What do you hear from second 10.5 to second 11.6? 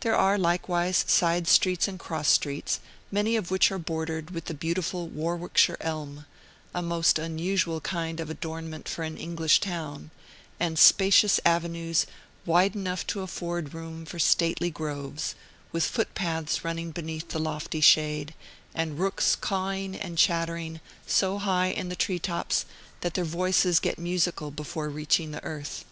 and spacious